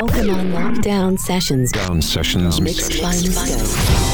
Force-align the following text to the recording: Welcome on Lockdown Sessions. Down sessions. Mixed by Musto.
Welcome 0.00 0.30
on 0.30 0.46
Lockdown 0.52 1.18
Sessions. 1.18 1.72
Down 1.72 2.00
sessions. 2.00 2.60
Mixed 2.60 3.02
by 3.02 3.14
Musto. 3.14 4.07